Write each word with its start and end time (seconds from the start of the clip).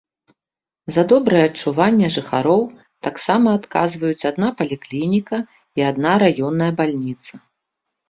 За 0.95 1.03
добрае 1.11 1.41
адчуванне 1.49 2.07
жыхароў 2.15 2.61
таксама 3.09 3.47
адказваюць 3.59 4.27
адна 4.33 4.47
паліклініка 4.65 5.37
і 5.45 5.79
адна 5.93 6.11
раённая 6.29 6.75
бальніца. 6.83 7.33